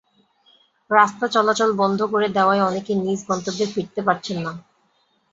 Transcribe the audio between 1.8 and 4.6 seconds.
বন্ধ করে দেওয়ায় অনেকে নিজ গন্তব্যে ফিরতে পারছেন না।